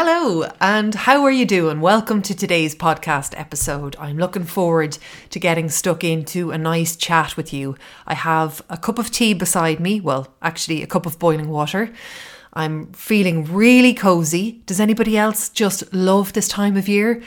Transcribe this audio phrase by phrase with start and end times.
[0.00, 1.80] Hello, and how are you doing?
[1.80, 3.96] Welcome to today's podcast episode.
[3.98, 4.96] I'm looking forward
[5.30, 7.76] to getting stuck into a nice chat with you.
[8.06, 11.92] I have a cup of tea beside me, well, actually, a cup of boiling water.
[12.52, 14.62] I'm feeling really cozy.
[14.66, 17.20] Does anybody else just love this time of year?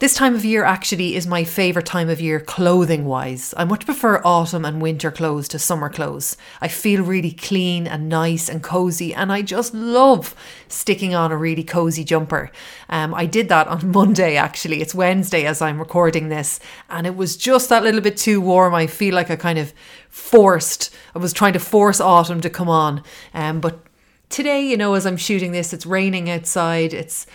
[0.00, 3.52] This time of year actually is my favourite time of year clothing wise.
[3.56, 6.36] I much prefer autumn and winter clothes to summer clothes.
[6.60, 10.36] I feel really clean and nice and cozy, and I just love
[10.68, 12.52] sticking on a really cozy jumper.
[12.88, 14.82] Um, I did that on Monday actually.
[14.82, 18.76] It's Wednesday as I'm recording this, and it was just that little bit too warm.
[18.76, 19.74] I feel like I kind of
[20.10, 23.02] forced, I was trying to force autumn to come on.
[23.34, 23.80] Um, but
[24.28, 26.94] today, you know, as I'm shooting this, it's raining outside.
[26.94, 27.26] It's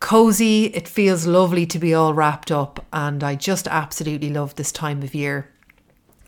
[0.00, 0.66] cozy.
[0.66, 5.02] It feels lovely to be all wrapped up, and I just absolutely love this time
[5.02, 5.50] of year.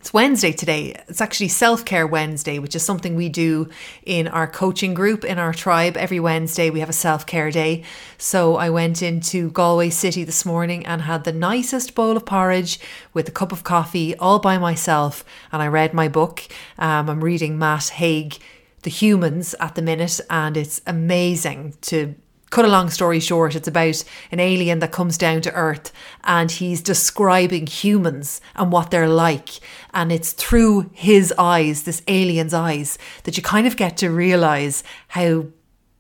[0.01, 0.95] It's Wednesday today.
[1.09, 3.69] It's actually Self Care Wednesday, which is something we do
[4.07, 5.97] in our coaching group in our tribe.
[5.97, 7.83] Every Wednesday, we have a self care day.
[8.17, 12.79] So I went into Galway City this morning and had the nicest bowl of porridge
[13.13, 15.25] with a cup of coffee all by myself.
[15.51, 16.45] And I read my book.
[16.79, 18.39] Um, I'm reading Matt Haig,
[18.83, 22.15] The Humans, at the minute, and it's amazing to
[22.51, 25.93] cut a long story short, it's about an alien that comes down to Earth
[26.25, 29.51] and he's describing humans and what they're like.
[29.93, 34.83] And it's through his eyes, this alien's eyes, that you kind of get to realize
[35.09, 35.47] how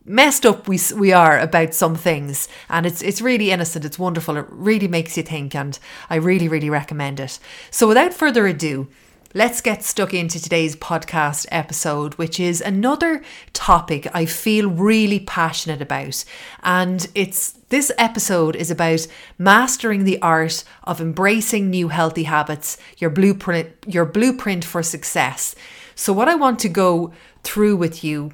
[0.04, 2.48] messed up we we are about some things.
[2.68, 3.84] And it's it's really innocent.
[3.84, 4.36] It's wonderful.
[4.36, 7.38] It really makes you think and I really really recommend it.
[7.70, 8.88] So without further ado
[9.34, 15.82] Let's get stuck into today's podcast episode, which is another topic I feel really passionate
[15.82, 16.24] about.
[16.62, 19.06] And it's this episode is about
[19.36, 25.54] mastering the art of embracing new healthy habits, your blueprint, your blueprint for success.
[25.94, 27.12] So what I want to go
[27.42, 28.32] through with you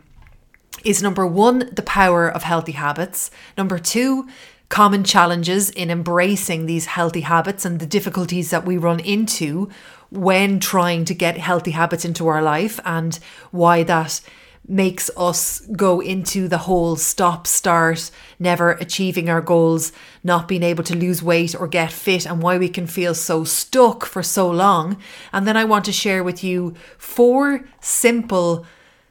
[0.84, 3.32] is number 1, the power of healthy habits.
[3.58, 4.28] Number 2,
[4.68, 9.68] common challenges in embracing these healthy habits and the difficulties that we run into
[10.14, 13.18] when trying to get healthy habits into our life and
[13.50, 14.20] why that
[14.66, 20.84] makes us go into the whole stop start, never achieving our goals, not being able
[20.84, 24.50] to lose weight or get fit, and why we can feel so stuck for so
[24.50, 24.96] long.
[25.32, 28.64] And then I want to share with you four simple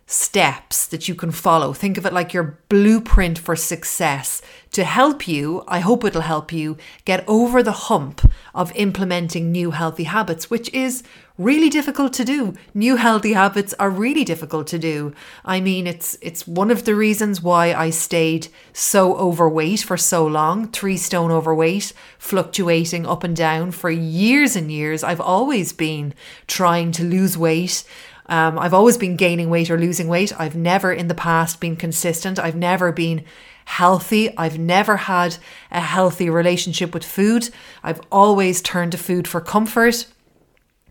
[0.08, 1.74] steps that you can follow.
[1.74, 4.42] Think of it like your blueprint for success
[4.74, 5.64] to help you.
[5.68, 10.72] I hope it'll help you get over the hump of implementing new healthy habits, which
[10.74, 11.04] is
[11.38, 12.54] really difficult to do.
[12.74, 15.14] New healthy habits are really difficult to do.
[15.46, 20.26] I mean, it's it's one of the reasons why I stayed so overweight for so
[20.28, 25.04] long, 3 stone overweight, fluctuating up and down for years and years.
[25.04, 26.14] I've always been
[26.48, 27.84] trying to lose weight.
[28.28, 30.40] Um, I've always been gaining weight or losing weight.
[30.40, 32.40] I've never in the past been consistent.
[32.40, 33.26] I've never been
[33.66, 34.36] healthy.
[34.38, 35.38] I've never had
[35.72, 37.50] a healthy relationship with food.
[37.84, 40.06] I've always turned to food for comfort.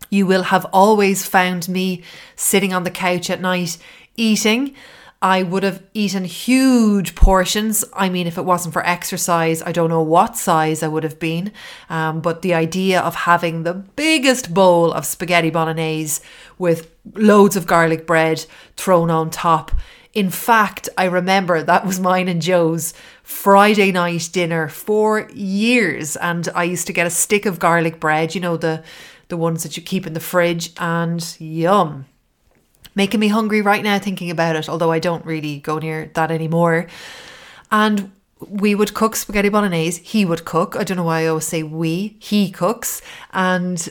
[0.09, 2.03] You will have always found me
[2.35, 3.77] sitting on the couch at night
[4.15, 4.75] eating.
[5.23, 7.85] I would have eaten huge portions.
[7.93, 11.17] I mean, if it wasn't for exercise, I don't know what size I would have
[11.17, 11.53] been.
[11.89, 16.21] Um, but the idea of having the biggest bowl of spaghetti bolognese
[16.57, 18.45] with loads of garlic bread
[18.75, 19.71] thrown on top.
[20.13, 22.93] In fact, I remember that was mine and Joe's
[23.23, 26.15] Friday night dinner for years.
[26.17, 28.83] And I used to get a stick of garlic bread, you know, the,
[29.29, 32.05] the ones that you keep in the fridge, and yum
[32.95, 36.31] making me hungry right now thinking about it, although I don't really go near that
[36.31, 36.87] anymore.
[37.71, 40.01] And we would cook spaghetti bolognese.
[40.03, 40.75] He would cook.
[40.75, 42.17] I don't know why I always say we.
[42.19, 43.01] He cooks.
[43.31, 43.89] And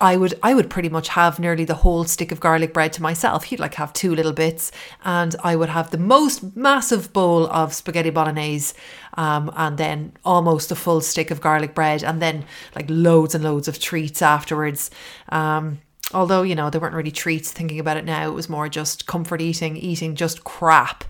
[0.00, 3.02] I would I would pretty much have nearly the whole stick of garlic bread to
[3.02, 3.44] myself.
[3.44, 4.70] He'd like have two little bits,
[5.04, 8.74] and I would have the most massive bowl of spaghetti bolognese,
[9.14, 12.44] um, and then almost a full stick of garlic bread, and then
[12.76, 14.90] like loads and loads of treats afterwards.
[15.30, 15.80] Um,
[16.14, 19.06] Although, you know, they weren't really treats thinking about it now, it was more just
[19.06, 21.04] comfort eating, eating just crap.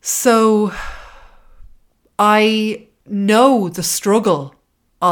[0.00, 0.72] So
[2.18, 4.55] I know the struggle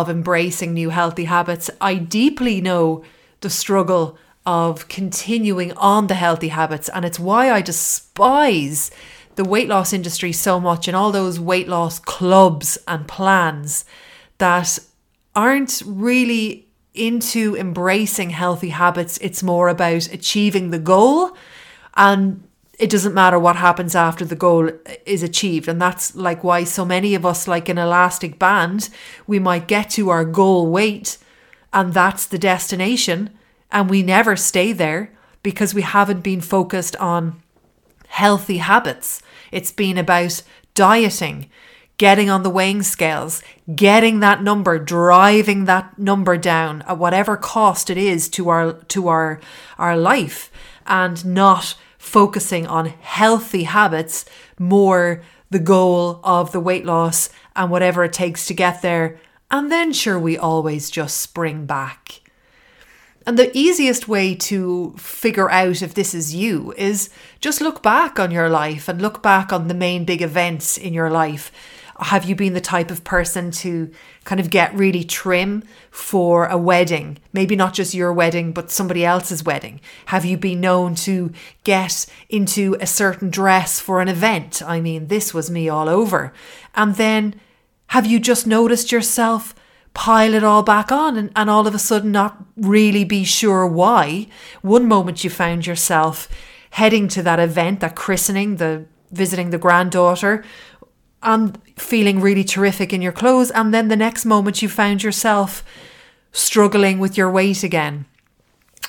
[0.01, 1.71] of embracing new healthy habits.
[1.81, 3.05] I deeply know
[3.41, 6.89] the struggle of continuing on the healthy habits.
[6.89, 8.91] And it's why I despise
[9.37, 13.85] the weight loss industry so much and all those weight loss clubs and plans
[14.39, 14.79] that
[15.35, 21.37] aren't really into embracing healthy habits, it's more about achieving the goal
[21.97, 22.43] and
[22.79, 24.71] it doesn't matter what happens after the goal
[25.07, 25.69] is achieved.
[25.69, 28.89] And that's like why so many of us, like an elastic band,
[29.27, 31.19] we might get to our goal weight
[31.73, 33.31] and that's the destination.
[33.71, 35.11] And we never stay there
[35.43, 37.43] because we haven't been focused on
[38.09, 39.21] healthy habits.
[39.51, 40.43] It's been about
[40.75, 41.51] dieting,
[41.97, 43.43] getting on the weighing scales,
[43.75, 49.09] getting that number, driving that number down at whatever cost it is to our to
[49.09, 49.41] our
[49.79, 50.51] our life
[50.87, 51.75] and not
[52.05, 54.27] focusing on healthy habits,
[54.59, 59.19] more the goal of the weight loss and whatever it takes to get there.
[59.51, 62.21] And then sure we always just spring back.
[63.27, 67.09] And the easiest way to figure out if this is you is
[67.41, 70.93] just look back on your life and look back on the main big events in
[70.93, 71.51] your life.
[71.99, 73.91] Have you been the type of person to
[74.25, 77.19] kind of get really trim for a wedding?
[77.33, 79.81] Maybe not just your wedding, but somebody else's wedding.
[80.07, 81.33] Have you been known to
[81.63, 84.63] get into a certain dress for an event?
[84.63, 86.33] I mean, this was me all over.
[86.75, 87.41] And then
[87.89, 89.55] have you just noticed yourself?
[89.95, 93.65] pile it all back on and, and all of a sudden not really be sure
[93.67, 94.27] why.
[94.61, 96.29] One moment you found yourself
[96.71, 100.45] heading to that event, that christening, the visiting the granddaughter,
[101.25, 105.65] and feeling really terrific in your clothes, and then the next moment you found yourself
[106.33, 108.07] struggling with your weight again.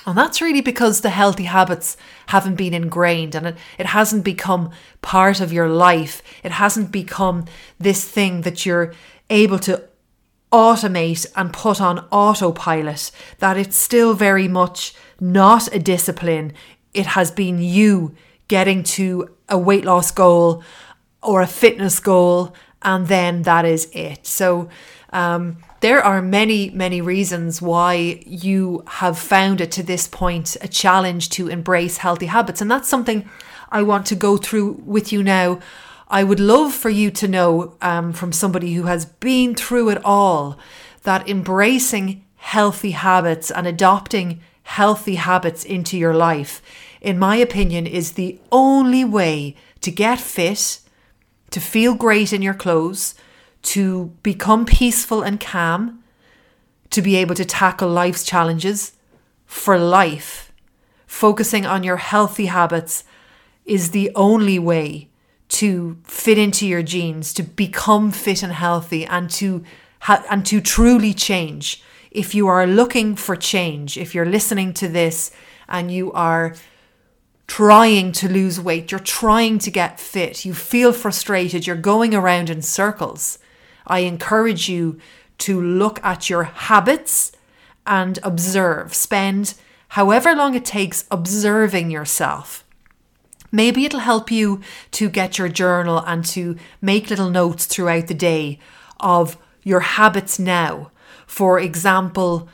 [0.06, 1.96] And that's really because the healthy habits
[2.28, 4.70] haven't been ingrained and it, it hasn't become
[5.02, 6.22] part of your life.
[6.44, 7.46] It hasn't become
[7.78, 8.94] this thing that you're
[9.30, 9.82] able to
[10.52, 13.10] automate and put on autopilot,
[13.40, 16.52] that it's still very much not a discipline.
[16.94, 18.14] It has been you
[18.46, 20.62] getting to a weight loss goal
[21.26, 24.26] or a fitness goal, and then that is it.
[24.26, 24.68] So,
[25.10, 30.68] um, there are many, many reasons why you have found it to this point a
[30.68, 32.60] challenge to embrace healthy habits.
[32.60, 33.28] And that's something
[33.70, 35.60] I want to go through with you now
[36.08, 40.04] I would love for you to know um, from somebody who has been through it
[40.04, 40.58] all
[41.02, 46.62] that embracing healthy habits and adopting healthy habits into your life,
[47.00, 50.78] in my opinion, is the only way to get fit,
[51.50, 53.14] to feel great in your clothes,
[53.62, 56.02] to become peaceful and calm,
[56.90, 58.92] to be able to tackle life's challenges
[59.46, 60.52] for life.
[61.06, 63.04] Focusing on your healthy habits
[63.64, 65.08] is the only way
[65.48, 69.64] to fit into your jeans, to become fit and healthy, and to
[70.00, 71.82] ha- and to truly change.
[72.10, 75.30] If you are looking for change, if you're listening to this
[75.68, 76.54] and you are
[77.46, 82.50] trying to lose weight, you're trying to get fit, you feel frustrated, you're going around
[82.50, 83.38] in circles,
[83.86, 84.98] I encourage you
[85.38, 87.32] to look at your habits
[87.86, 88.94] and observe.
[88.94, 89.54] Spend
[89.88, 92.64] however long it takes observing yourself.
[93.52, 94.60] Maybe it'll help you
[94.92, 98.58] to get your journal and to make little notes throughout the day
[98.98, 100.90] of your habits now.
[101.26, 102.48] For example,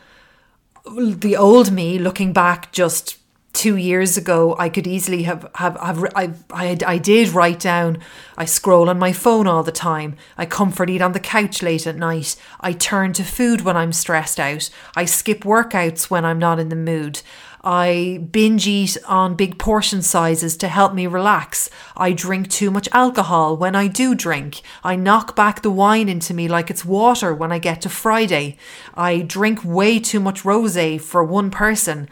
[0.84, 3.18] the old me looking back just
[3.52, 7.98] two years ago, I could easily have, have, have I, I, I did write down,
[8.36, 10.16] I scroll on my phone all the time.
[10.38, 12.36] I comfort eat on the couch late at night.
[12.60, 14.70] I turn to food when I'm stressed out.
[14.96, 17.20] I skip workouts when I'm not in the mood.
[17.64, 21.70] I binge eat on big portion sizes to help me relax.
[21.96, 24.62] I drink too much alcohol when I do drink.
[24.82, 28.56] I knock back the wine into me like it's water when I get to Friday.
[28.94, 32.08] I drink way too much rose for one person.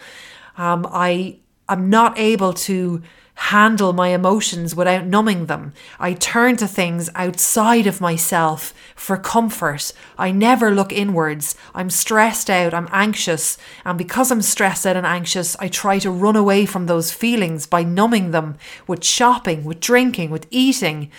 [0.57, 1.39] Um, I
[1.69, 3.03] am not able to
[3.35, 5.73] handle my emotions without numbing them.
[5.99, 9.95] I turn to things outside of myself for comfort.
[10.19, 11.57] I never look inwards.
[11.75, 16.11] I'm stressed out, I'm anxious, and because I'm stressed out and anxious, I try to
[16.11, 21.11] run away from those feelings by numbing them with shopping, with drinking, with eating,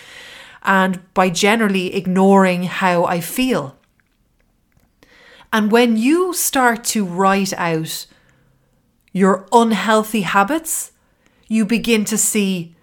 [0.62, 3.76] and by generally ignoring how I feel.
[5.52, 8.06] And when you start to write out
[9.12, 10.92] your unhealthy habits,
[11.48, 12.74] you begin to see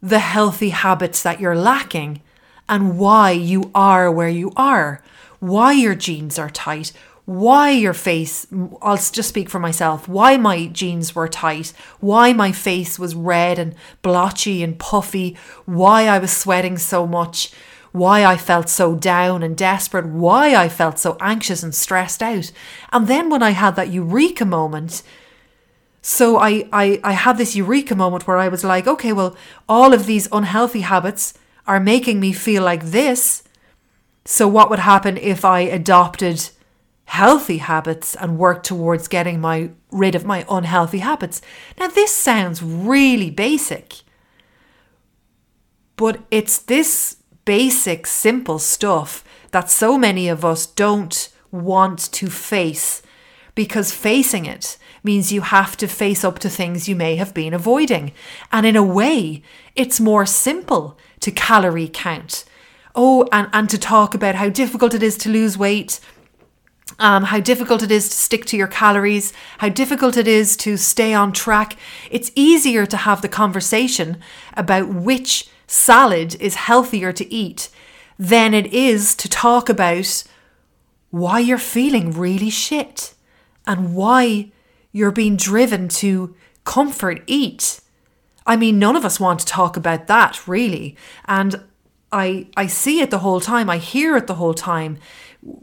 [0.00, 2.20] the healthy habits that you're lacking
[2.68, 5.02] and why you are where you are,
[5.40, 6.92] why your jeans are tight,
[7.24, 8.46] why your face,
[8.80, 13.58] I'll just speak for myself, why my jeans were tight, why my face was red
[13.58, 17.52] and blotchy and puffy, why I was sweating so much,
[17.92, 22.50] why I felt so down and desperate, why I felt so anxious and stressed out.
[22.92, 25.02] And then when I had that eureka moment,
[26.02, 29.36] so I, I, I had this eureka moment where I was like, okay, well,
[29.68, 31.32] all of these unhealthy habits
[31.64, 33.44] are making me feel like this.
[34.24, 36.50] So what would happen if I adopted
[37.04, 41.40] healthy habits and worked towards getting my rid of my unhealthy habits?
[41.78, 44.00] Now this sounds really basic.
[45.94, 53.02] But it's this basic, simple stuff that so many of us don't want to face
[53.54, 57.54] because facing it means you have to face up to things you may have been
[57.54, 58.12] avoiding.
[58.50, 59.42] And in a way,
[59.74, 62.44] it's more simple to calorie count.
[62.94, 65.98] Oh, and, and to talk about how difficult it is to lose weight,
[66.98, 70.76] um, how difficult it is to stick to your calories, how difficult it is to
[70.76, 71.76] stay on track.
[72.10, 74.18] It's easier to have the conversation
[74.54, 77.70] about which salad is healthier to eat
[78.18, 80.24] than it is to talk about
[81.10, 83.14] why you're feeling really shit
[83.66, 84.50] and why
[84.92, 86.34] you're being driven to
[86.64, 87.80] comfort eat.
[88.46, 90.96] I mean, none of us want to talk about that, really.
[91.26, 91.62] And
[92.12, 94.98] I, I see it the whole time, I hear it the whole time.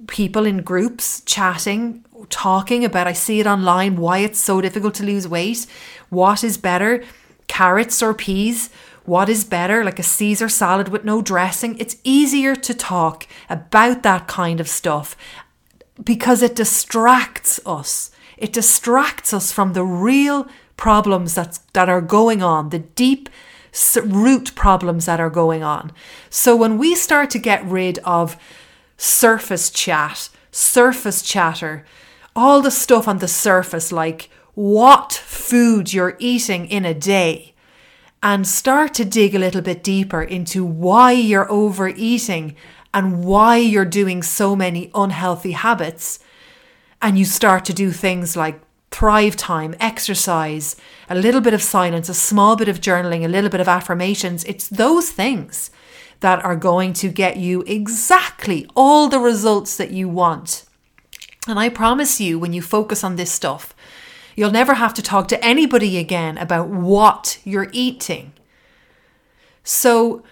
[0.08, 5.06] People in groups chatting, talking about, I see it online, why it's so difficult to
[5.06, 5.68] lose weight,
[6.10, 7.04] what is better,
[7.48, 8.70] carrots or peas,
[9.06, 11.78] what is better, like a Caesar salad with no dressing.
[11.78, 15.16] It's easier to talk about that kind of stuff
[16.04, 18.12] because it distracts us.
[18.40, 23.30] It distracts us from the real problems that's, that are going on, the deep
[24.04, 25.92] root problems that are going on.
[26.30, 28.38] So when we start to get rid of
[28.98, 31.86] surface chat, surface chatter,
[32.36, 37.54] all the stuff on the surface, like what food you're eating in a day,
[38.22, 42.56] and start to dig a little bit deeper into why you're overeating
[42.94, 46.20] and why you're doing so many unhealthy habits,
[47.02, 50.76] and you start to do things like thrive time, exercise,
[51.10, 54.44] a little bit of silence, a small bit of journaling, a little bit of affirmations,
[54.46, 55.72] it's those things
[56.20, 60.66] that are going to get you exactly all the results that you want.
[61.48, 63.74] And I promise you, when you focus on this stuff,
[64.36, 68.34] you'll never have to talk to anybody again about what you're eating.
[69.64, 70.24] So,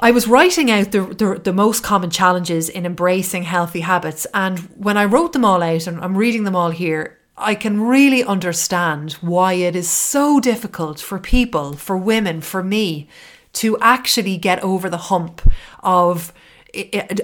[0.00, 4.28] I was writing out the, the, the, most common challenges in embracing healthy habits.
[4.32, 7.80] And when I wrote them all out, and I'm reading them all here, I can
[7.80, 13.08] really understand why it is so difficult for people, for women, for me,
[13.54, 15.42] to actually get over the hump
[15.80, 16.32] of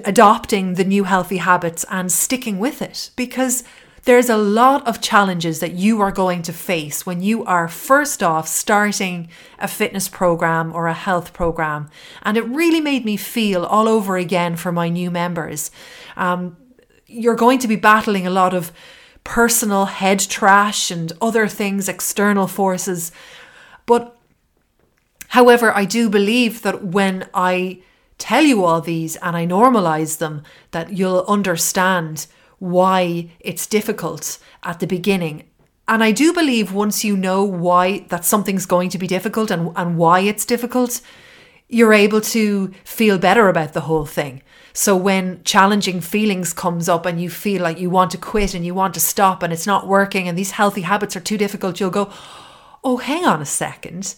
[0.03, 3.11] adopting the new healthy habits and sticking with it.
[3.15, 3.63] Because
[4.05, 8.21] there's a lot of challenges that you are going to face when you are first
[8.21, 11.89] off starting a fitness program or a health program.
[12.21, 15.71] And it really made me feel all over again for my new members.
[16.15, 16.55] Um,
[17.07, 18.71] you're going to be battling a lot of
[19.23, 23.11] personal head trash and other things, external forces.
[23.87, 24.15] But
[25.29, 27.79] however, I do believe that when I
[28.19, 32.27] tell you all these and I normalize them, that you'll understand
[32.59, 35.43] why it's difficult at the beginning.
[35.87, 39.71] And I do believe once you know why that something's going to be difficult and,
[39.75, 41.01] and why it's difficult,
[41.67, 44.41] you're able to feel better about the whole thing.
[44.73, 48.65] So when challenging feelings comes up and you feel like you want to quit and
[48.65, 51.79] you want to stop and it's not working and these healthy habits are too difficult,
[51.79, 52.11] you'll go,
[52.83, 54.15] "Oh, hang on a second.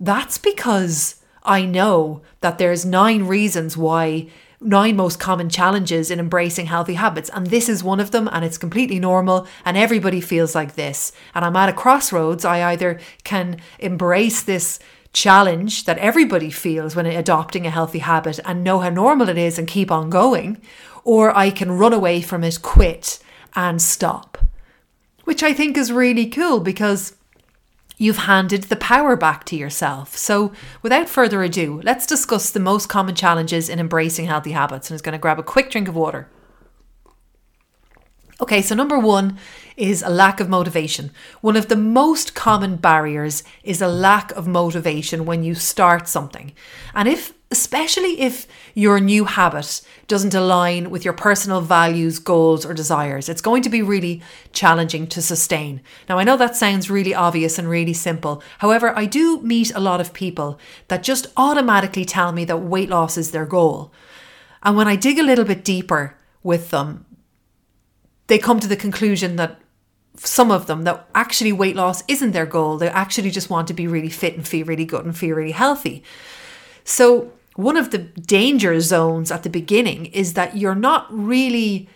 [0.00, 4.28] That's because I know that there's nine reasons why
[4.64, 7.30] nine most common challenges in embracing healthy habits.
[7.34, 11.12] And this is one of them, and it's completely normal, and everybody feels like this.
[11.34, 12.44] And I'm at a crossroads.
[12.44, 14.78] I either can embrace this
[15.12, 19.58] challenge that everybody feels when adopting a healthy habit and know how normal it is
[19.58, 20.60] and keep on going,
[21.04, 23.18] or I can run away from it, quit,
[23.54, 24.38] and stop.
[25.24, 27.14] Which I think is really cool because
[28.02, 30.16] you've handed the power back to yourself.
[30.16, 34.90] So, without further ado, let's discuss the most common challenges in embracing healthy habits.
[34.90, 36.28] And I'm going to grab a quick drink of water.
[38.40, 39.38] Okay, so number one
[39.76, 41.12] is a lack of motivation.
[41.42, 46.52] One of the most common barriers is a lack of motivation when you start something.
[46.96, 52.74] And if, especially if your new habit doesn't align with your personal values, goals, or
[52.74, 55.80] desires, it's going to be really challenging to sustain.
[56.08, 58.42] Now, I know that sounds really obvious and really simple.
[58.58, 62.88] However, I do meet a lot of people that just automatically tell me that weight
[62.88, 63.92] loss is their goal.
[64.62, 67.04] And when I dig a little bit deeper with them,
[68.28, 69.60] they come to the conclusion that
[70.16, 72.78] some of them that actually weight loss isn't their goal.
[72.78, 75.52] They actually just want to be really fit and feel really good and feel really
[75.52, 76.02] healthy.
[76.84, 81.88] So, one of the danger zones at the beginning is that you're not really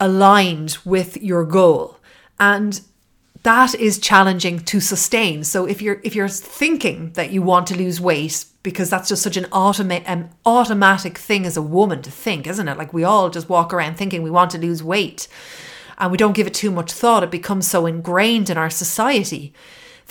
[0.00, 1.98] aligned with your goal.
[2.40, 2.80] And
[3.44, 5.44] that is challenging to sustain.
[5.44, 9.22] So if you're if you're thinking that you want to lose weight because that's just
[9.22, 12.78] such an automa- um, automatic thing as a woman to think, isn't it?
[12.78, 15.26] Like we all just walk around thinking we want to lose weight
[15.98, 17.24] and we don't give it too much thought.
[17.24, 19.52] It becomes so ingrained in our society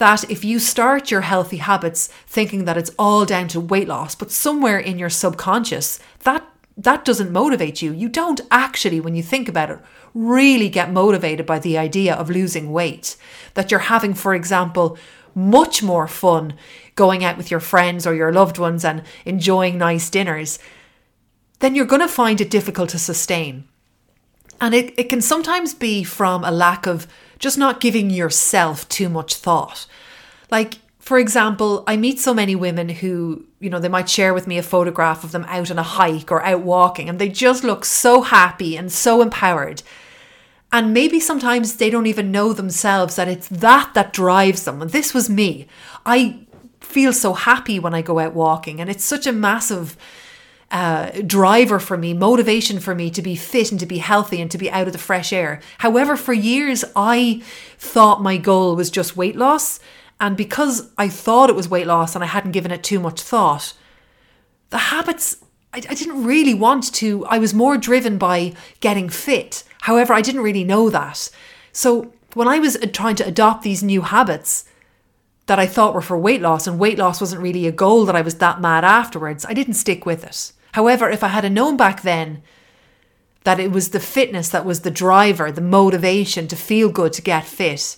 [0.01, 4.15] that if you start your healthy habits thinking that it's all down to weight loss,
[4.15, 6.43] but somewhere in your subconscious, that
[6.75, 7.93] that doesn't motivate you.
[7.93, 9.77] You don't actually, when you think about it,
[10.15, 13.15] really get motivated by the idea of losing weight.
[13.53, 14.97] That you're having, for example,
[15.35, 16.55] much more fun
[16.95, 20.57] going out with your friends or your loved ones and enjoying nice dinners,
[21.59, 23.67] then you're going to find it difficult to sustain.
[24.59, 27.05] And it, it can sometimes be from a lack of
[27.41, 29.85] just not giving yourself too much thought.
[30.49, 34.47] Like, for example, I meet so many women who, you know, they might share with
[34.47, 37.63] me a photograph of them out on a hike or out walking, and they just
[37.63, 39.81] look so happy and so empowered.
[40.71, 44.81] And maybe sometimes they don't even know themselves that it's that that drives them.
[44.81, 45.67] And this was me.
[46.05, 46.45] I
[46.79, 49.97] feel so happy when I go out walking, and it's such a massive
[50.71, 54.49] uh, driver for me, motivation for me to be fit and to be healthy and
[54.51, 55.59] to be out of the fresh air.
[55.79, 57.43] However, for years, I
[57.77, 59.79] thought my goal was just weight loss.
[60.19, 63.21] And because I thought it was weight loss and I hadn't given it too much
[63.21, 63.73] thought,
[64.69, 65.37] the habits,
[65.73, 67.25] I, I didn't really want to.
[67.25, 69.63] I was more driven by getting fit.
[69.81, 71.29] However, I didn't really know that.
[71.73, 74.65] So when I was trying to adopt these new habits,
[75.47, 78.15] that I thought were for weight loss, and weight loss wasn't really a goal that
[78.15, 80.53] I was that mad afterwards, I didn't stick with it.
[80.73, 82.41] However, if I had known back then
[83.43, 87.21] that it was the fitness that was the driver, the motivation to feel good, to
[87.21, 87.97] get fit,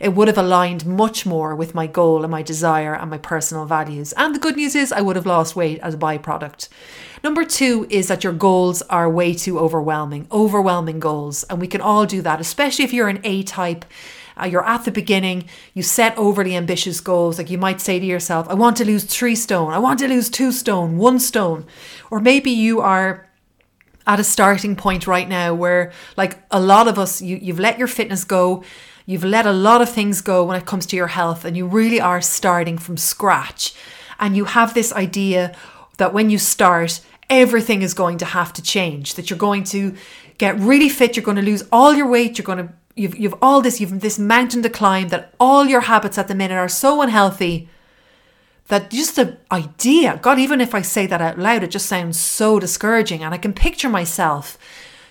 [0.00, 3.66] it would have aligned much more with my goal and my desire and my personal
[3.66, 4.12] values.
[4.16, 6.68] And the good news is, I would have lost weight as a byproduct.
[7.24, 11.42] Number two is that your goals are way too overwhelming, overwhelming goals.
[11.44, 13.84] And we can all do that, especially if you're an A type.
[14.40, 17.38] Uh, you're at the beginning, you set overly ambitious goals.
[17.38, 20.08] Like you might say to yourself, I want to lose three stone, I want to
[20.08, 21.66] lose two stone, one stone.
[22.10, 23.28] Or maybe you are
[24.06, 27.78] at a starting point right now where, like a lot of us, you, you've let
[27.78, 28.64] your fitness go
[29.08, 31.66] You've let a lot of things go when it comes to your health, and you
[31.66, 33.74] really are starting from scratch.
[34.20, 35.56] And you have this idea
[35.96, 39.94] that when you start, everything is going to have to change, that you're going to
[40.36, 43.34] get really fit, you're going to lose all your weight, you're going to you've you've
[43.40, 46.68] all this you've this mountain to climb that all your habits at the minute are
[46.68, 47.68] so unhealthy
[48.68, 52.18] that just the idea god even if i say that out loud it just sounds
[52.18, 54.58] so discouraging and i can picture myself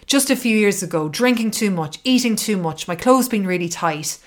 [0.08, 3.68] just a few years ago, drinking too much, eating too much, my clothes being really
[3.68, 4.18] tight,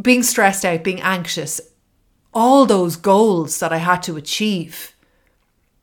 [0.00, 1.60] being stressed out, being anxious,
[2.32, 4.94] all those goals that I had to achieve,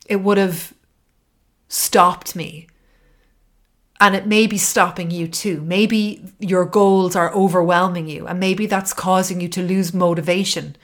[0.08, 0.74] it would have
[1.68, 2.68] stopped me.
[4.06, 5.62] And it may be stopping you too.
[5.62, 10.76] Maybe your goals are overwhelming you, and maybe that's causing you to lose motivation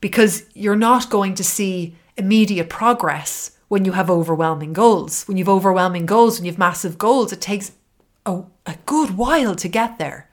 [0.00, 5.24] because you're not going to see immediate progress when you have overwhelming goals.
[5.24, 7.72] When you've overwhelming goals, when you've massive goals, it takes
[8.24, 10.30] a, a good while to get there.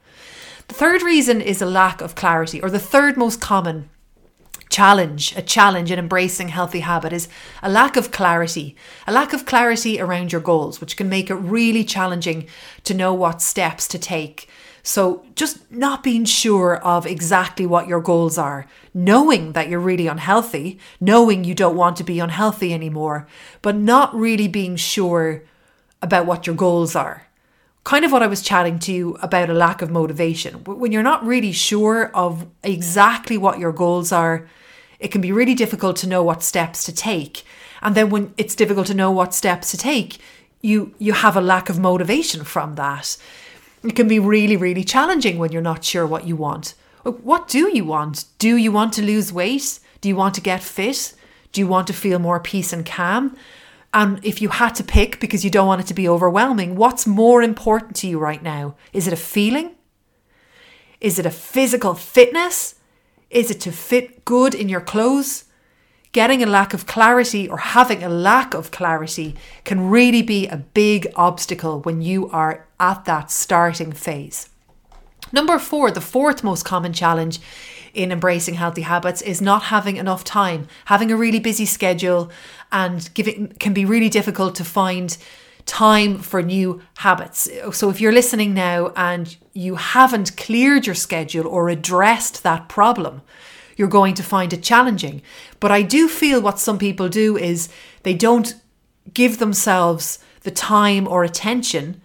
[0.68, 3.90] The third reason is a lack of clarity, or the third most common
[4.70, 7.28] challenge, a challenge in embracing healthy habit is
[7.62, 8.76] a lack of clarity,
[9.08, 12.48] a lack of clarity around your goals, which can make it really challenging
[12.84, 14.50] to know what steps to take
[14.84, 20.08] so, just not being sure of exactly what your goals are, knowing that you're really
[20.08, 23.28] unhealthy, knowing you don't want to be unhealthy anymore,
[23.62, 25.44] but not really being sure
[26.02, 27.28] about what your goals are.
[27.90, 30.64] Kind of what I was chatting to you about a lack of motivation.
[30.64, 34.48] When you're not really sure of exactly what your goals are,
[35.00, 37.44] it can be really difficult to know what steps to take.
[37.82, 40.20] And then when it's difficult to know what steps to take,
[40.62, 43.18] you you have a lack of motivation from that.
[43.84, 46.76] It can be really, really challenging when you're not sure what you want.
[47.02, 48.26] What do you want?
[48.38, 49.80] Do you want to lose weight?
[50.00, 51.16] Do you want to get fit?
[51.54, 53.36] Do you want to feel more peace and calm?
[53.94, 57.08] And if you had to pick because you don't want it to be overwhelming, what's
[57.08, 58.76] more important to you right now?
[58.94, 59.76] Is it a feeling?
[61.02, 62.76] Is it a physical fitness?
[63.30, 65.46] Is it to fit good in your clothes?
[66.12, 70.58] Getting a lack of clarity or having a lack of clarity can really be a
[70.58, 74.50] big obstacle when you are at that starting phase.
[75.32, 77.40] Number four, the fourth most common challenge
[77.94, 80.68] in embracing healthy habits is not having enough time.
[80.86, 82.32] Having a really busy schedule
[82.72, 85.18] and giving can be really difficult to find
[85.66, 87.50] time for new habits.
[87.74, 93.22] So if you're listening now and you haven't cleared your schedule or addressed that problem,
[93.76, 95.22] you're going to find it challenging.
[95.60, 97.70] But I do feel what some people do is
[98.04, 98.56] they don't
[99.14, 102.02] give themselves the time or attention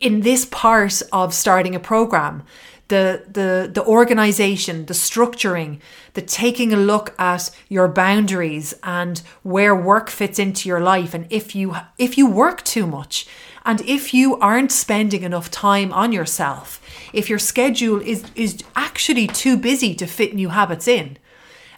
[0.00, 2.42] in this part of starting a program
[2.88, 5.80] the the the organization the structuring
[6.14, 11.26] the taking a look at your boundaries and where work fits into your life and
[11.30, 13.26] if you if you work too much
[13.64, 16.80] and if you aren't spending enough time on yourself
[17.12, 21.18] if your schedule is is actually too busy to fit new habits in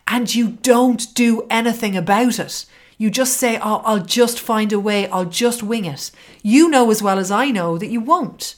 [0.07, 2.67] and you don't do anything about it
[3.01, 6.11] You just say, Oh, I'll just find a way, I'll just wing it.
[6.43, 8.57] You know as well as I know that you won't.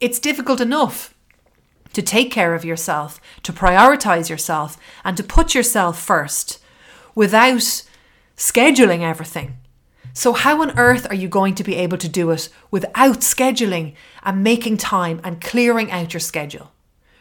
[0.00, 1.11] It's difficult enough
[1.92, 6.58] to take care of yourself, to prioritize yourself, and to put yourself first
[7.14, 7.82] without
[8.36, 9.56] scheduling everything.
[10.14, 13.94] So, how on earth are you going to be able to do it without scheduling
[14.22, 16.72] and making time and clearing out your schedule?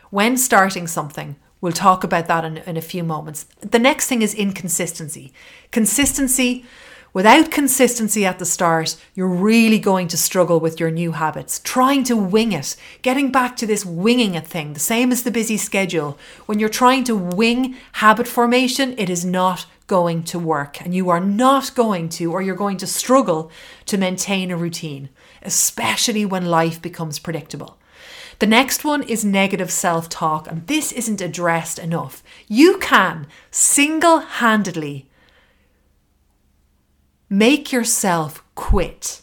[0.09, 3.45] When starting something, we'll talk about that in, in a few moments.
[3.61, 5.31] The next thing is inconsistency.
[5.71, 6.65] Consistency
[7.13, 11.59] Without consistency at the start, you're really going to struggle with your new habits.
[11.59, 15.31] Trying to wing it, getting back to this winging it thing, the same as the
[15.31, 16.17] busy schedule.
[16.45, 20.79] When you're trying to wing habit formation, it is not going to work.
[20.79, 23.51] And you are not going to, or you're going to struggle
[23.87, 25.09] to maintain a routine,
[25.41, 27.77] especially when life becomes predictable.
[28.39, 32.23] The next one is negative self talk, and this isn't addressed enough.
[32.47, 35.09] You can single handedly
[37.33, 39.21] Make yourself quit.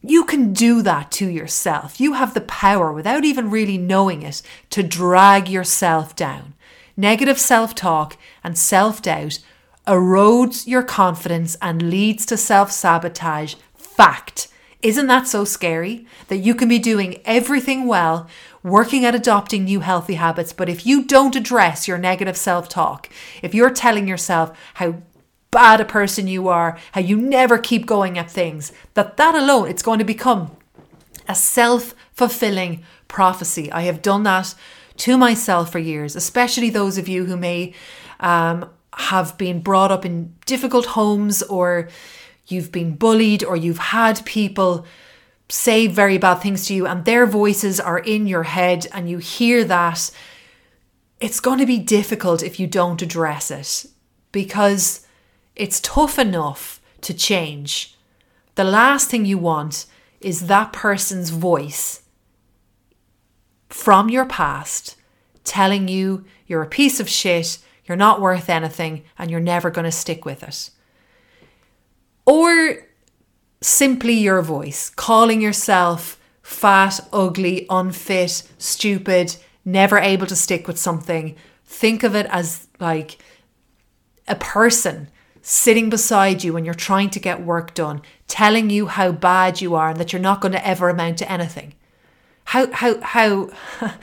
[0.00, 2.00] You can do that to yourself.
[2.00, 6.54] You have the power, without even really knowing it, to drag yourself down.
[6.96, 9.38] Negative self talk and self doubt
[9.86, 13.54] erodes your confidence and leads to self sabotage.
[13.74, 14.48] Fact.
[14.80, 16.06] Isn't that so scary?
[16.28, 18.30] That you can be doing everything well,
[18.62, 23.10] working at adopting new healthy habits, but if you don't address your negative self talk,
[23.42, 25.02] if you're telling yourself how
[25.50, 29.68] bad a person you are, how you never keep going at things, that that alone,
[29.68, 30.56] it's going to become
[31.28, 33.70] a self fulfilling prophecy.
[33.72, 34.54] I have done that
[34.98, 37.74] to myself for years, especially those of you who may
[38.20, 41.88] um, have been brought up in difficult homes or
[42.46, 44.86] you've been bullied or you've had people
[45.48, 49.18] say very bad things to you and their voices are in your head and you
[49.18, 50.10] hear that.
[51.20, 53.90] It's going to be difficult if you don't address it
[54.32, 55.06] because
[55.60, 57.94] it's tough enough to change.
[58.54, 59.84] The last thing you want
[60.18, 62.00] is that person's voice
[63.68, 64.96] from your past
[65.44, 69.84] telling you you're a piece of shit, you're not worth anything, and you're never going
[69.84, 70.70] to stick with it.
[72.24, 72.86] Or
[73.60, 81.36] simply your voice, calling yourself fat, ugly, unfit, stupid, never able to stick with something.
[81.66, 83.18] Think of it as like
[84.26, 85.08] a person
[85.42, 89.74] sitting beside you when you're trying to get work done, telling you how bad you
[89.74, 91.74] are and that you're not going to ever amount to anything.
[92.44, 93.50] How how how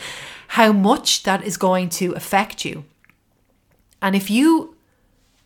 [0.50, 2.86] how much that is going to affect you.
[4.02, 4.76] And if you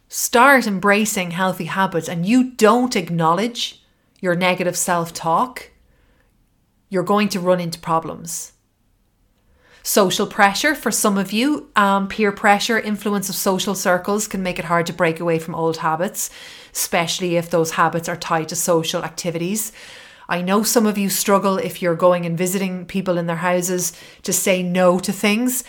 [0.08, 3.84] start embracing healthy habits and you don't acknowledge
[4.20, 5.72] your negative self-talk,
[6.90, 8.51] you're going to run into problems
[9.84, 11.70] social pressure for some of you.
[11.76, 15.56] Um, peer pressure, influence of social circles can make it hard to break away from
[15.56, 16.30] old habits,
[16.74, 19.72] especially if those habits are tied to social activities.
[20.30, 23.92] I know some of you struggle if you're going and visiting people in their houses
[24.24, 25.64] to say no to things.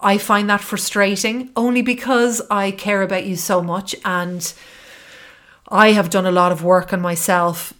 [0.00, 4.52] I find that frustrating only because I care about you so much and
[5.68, 7.74] I have done a lot of work on myself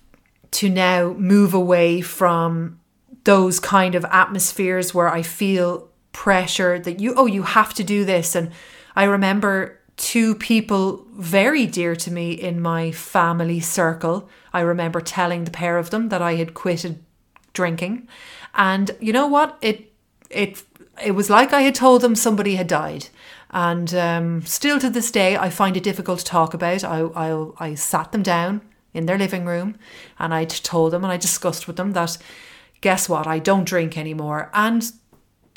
[0.53, 2.79] to now move away from
[3.25, 8.05] those kind of atmospheres where I feel pressure that you, oh, you have to do
[8.05, 8.35] this.
[8.35, 8.51] And
[8.95, 14.29] I remember two people very dear to me in my family circle.
[14.53, 17.03] I remember telling the pair of them that I had quitted
[17.53, 18.09] drinking.
[18.55, 19.59] And you know what?
[19.61, 19.93] It,
[20.31, 20.63] it,
[21.03, 23.09] it was like I had told them somebody had died.
[23.51, 26.85] And um, still to this day, I find it difficult to talk about.
[26.85, 28.63] I, I, I sat them down
[28.95, 29.77] in their living room
[30.19, 32.19] and I told them and I discussed with them that
[32.83, 33.27] guess what?
[33.27, 34.51] I don't drink anymore.
[34.53, 34.93] And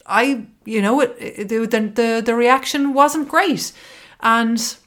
[0.05, 3.73] I, you know, it, it, the, the, the reaction wasn't great.
[4.21, 4.77] And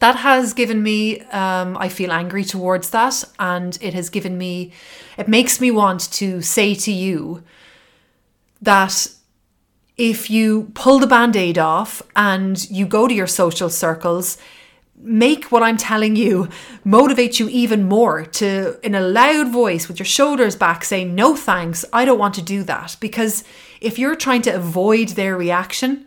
[0.00, 3.22] that has given me, um, I feel angry towards that.
[3.38, 4.72] And it has given me,
[5.16, 7.44] it makes me want to say to you
[8.60, 9.08] that
[9.96, 14.38] if you pull the band aid off and you go to your social circles,
[15.02, 16.48] make what I'm telling you
[16.84, 21.36] motivate you even more to, in a loud voice with your shoulders back, say, No
[21.36, 22.96] thanks, I don't want to do that.
[23.00, 23.44] Because
[23.80, 26.06] if you're trying to avoid their reaction,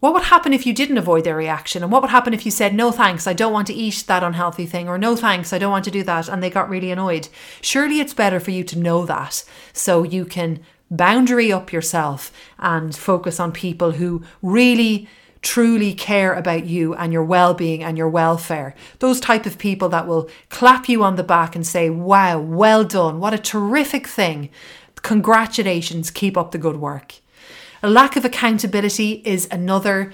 [0.00, 1.82] what would happen if you didn't avoid their reaction?
[1.82, 4.22] And what would happen if you said, No thanks, I don't want to eat that
[4.22, 6.90] unhealthy thing, or No thanks, I don't want to do that, and they got really
[6.90, 7.28] annoyed?
[7.60, 12.94] Surely it's better for you to know that so you can boundary up yourself and
[12.94, 15.08] focus on people who really
[15.44, 18.74] truly care about you and your well-being and your welfare.
[18.98, 22.82] Those type of people that will clap you on the back and say, "Wow, well
[22.82, 23.20] done.
[23.20, 24.48] What a terrific thing.
[25.02, 26.10] Congratulations.
[26.10, 27.14] Keep up the good work."
[27.82, 30.10] A lack of accountability is another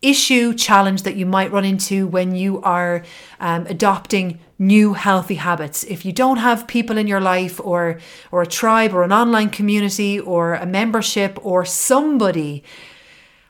[0.00, 3.02] issue, challenge that you might run into when you are
[3.40, 5.82] um, adopting new healthy habits.
[5.84, 7.98] If you don't have people in your life or
[8.30, 12.62] or a tribe or an online community or a membership or somebody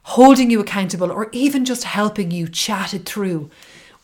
[0.05, 3.51] holding you accountable or even just helping you chat it through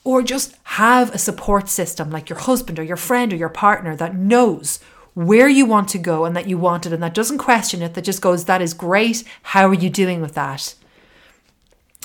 [0.02, 3.94] or just have a support system like your husband or your friend or your partner
[3.94, 4.80] that knows
[5.14, 7.94] where you want to go and that you want it and that doesn't question it
[7.94, 9.24] that just goes that is great.
[9.42, 10.74] How are you doing with that?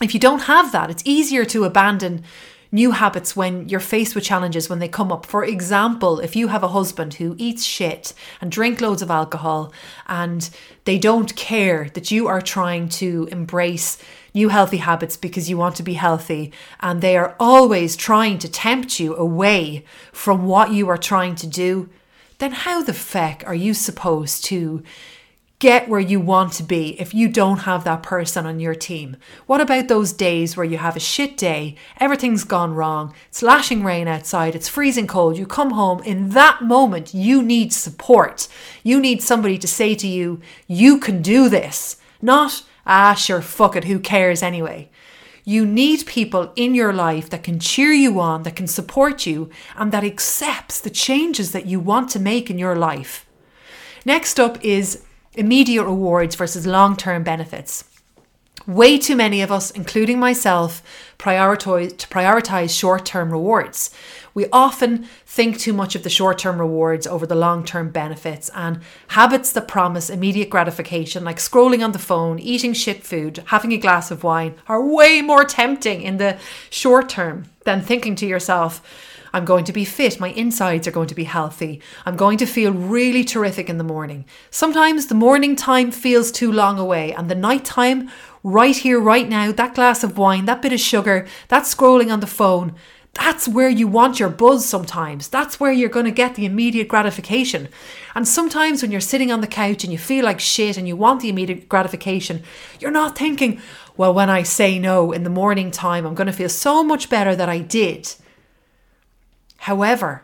[0.01, 2.23] If you don't have that, it's easier to abandon
[2.75, 5.25] new habits when you're faced with challenges when they come up.
[5.25, 9.73] For example, if you have a husband who eats shit and drink loads of alcohol
[10.07, 10.49] and
[10.83, 13.97] they don't care that you are trying to embrace
[14.33, 18.51] new healthy habits because you want to be healthy and they are always trying to
[18.51, 21.89] tempt you away from what you are trying to do,
[22.39, 24.83] then how the feck are you supposed to
[25.65, 29.17] get where you want to be if you don't have that person on your team?
[29.47, 33.84] What about those days where you have a shit day, everything's gone wrong, it's lashing
[33.84, 38.47] rain outside, it's freezing cold, you come home, in that moment, you need support.
[38.84, 43.75] You need somebody to say to you, you can do this, not, ah, sure, fuck
[43.75, 44.91] it, who cares anyway.
[45.45, 49.49] You need people in your life that can cheer you on, that can support you,
[49.75, 53.25] and that accepts the changes that you want to make in your life.
[54.06, 55.01] Next up is
[55.38, 57.86] immediate rewards versus long term benefits.
[58.67, 60.82] Way too many of us, including myself,
[61.19, 63.91] prioritize, to prioritize short term rewards.
[64.34, 68.50] We often think too much of the short term rewards over the long term benefits,
[68.56, 73.71] and habits that promise immediate gratification, like scrolling on the phone, eating shit food, having
[73.71, 76.38] a glass of wine, are way more tempting in the
[76.71, 78.82] short term than thinking to yourself,
[79.36, 80.17] I'm going to be fit.
[80.17, 81.82] My insides are going to be healthy.
[82.06, 84.24] I'm going to feel really terrific in the morning.
[84.50, 88.10] Sometimes the morning time feels too long away, and the night time,
[88.43, 92.21] right here, right now, that glass of wine, that bit of sugar, that scrolling on
[92.21, 92.76] the phone,
[93.12, 95.28] that's where you want your buzz sometimes.
[95.28, 97.67] That's where you're going to get the immediate gratification.
[98.15, 100.95] And sometimes when you're sitting on the couch and you feel like shit and you
[100.95, 102.41] want the immediate gratification,
[102.80, 103.60] you're not thinking,
[103.98, 107.10] well, when I say no in the morning time, I'm going to feel so much
[107.10, 108.15] better that I did.
[109.65, 110.21] However,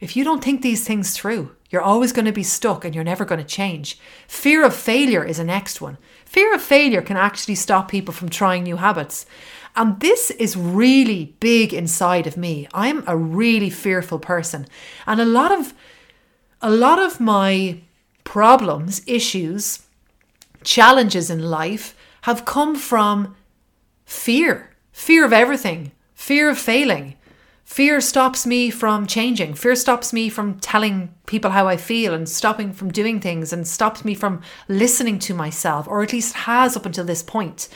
[0.00, 3.04] if you don't think these things through, you're always going to be stuck and you're
[3.04, 4.00] never going to change.
[4.26, 5.96] Fear of failure is the next one.
[6.24, 9.26] Fear of failure can actually stop people from trying new habits.
[9.76, 12.66] And this is really big inside of me.
[12.74, 14.66] I'm a really fearful person.
[15.06, 15.72] And a lot of
[16.60, 17.78] a lot of my
[18.24, 19.86] problems, issues,
[20.64, 23.36] challenges in life have come from
[24.04, 24.70] fear.
[24.90, 25.92] Fear of everything.
[26.12, 27.14] Fear of failing.
[27.70, 29.54] Fear stops me from changing.
[29.54, 33.64] Fear stops me from telling people how I feel and stopping from doing things and
[33.64, 37.68] stops me from listening to myself, or at least has up until this point.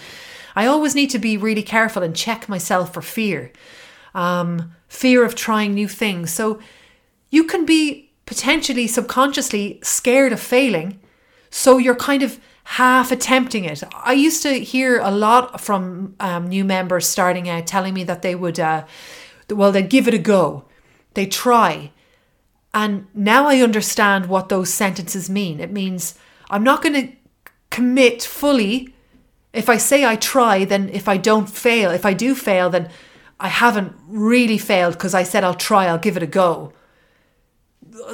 [0.56, 3.52] I always need to be really careful and check myself for fear.
[4.16, 6.32] Um, fear of trying new things.
[6.32, 6.58] So
[7.30, 10.98] you can be potentially subconsciously scared of failing.
[11.50, 13.84] So you're kind of half attempting it.
[13.94, 18.22] I used to hear a lot from um, new members starting out telling me that
[18.22, 18.58] they would.
[18.58, 18.86] Uh,
[19.54, 20.64] well, they give it a go,
[21.14, 21.92] they try.
[22.72, 25.60] And now I understand what those sentences mean.
[25.60, 26.18] It means
[26.50, 27.12] I'm not going to
[27.70, 28.94] commit fully.
[29.52, 32.90] If I say I try, then if I don't fail, if I do fail, then
[33.38, 36.72] I haven't really failed because I said I'll try, I'll give it a go.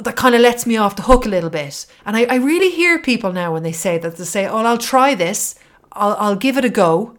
[0.01, 1.87] That kind of lets me off the hook a little bit.
[2.05, 4.77] And I, I really hear people now when they say that, they say, Oh, I'll
[4.77, 5.55] try this,
[5.93, 7.17] I'll, I'll give it a go.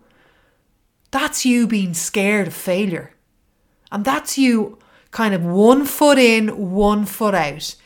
[1.10, 3.14] That's you being scared of failure.
[3.92, 4.78] And that's you
[5.10, 7.76] kind of one foot in, one foot out.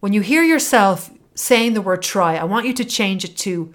[0.00, 3.74] When you hear yourself saying the word try, I want you to change it to